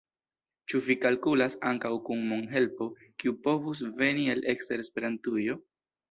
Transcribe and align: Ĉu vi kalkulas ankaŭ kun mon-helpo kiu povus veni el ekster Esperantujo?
Ĉu 0.71 0.79
vi 0.85 0.93
kalkulas 1.01 1.57
ankaŭ 1.71 1.91
kun 2.07 2.23
mon-helpo 2.31 2.87
kiu 3.23 3.33
povus 3.49 3.83
veni 3.99 4.25
el 4.35 4.41
ekster 4.55 4.83
Esperantujo? 4.85 5.59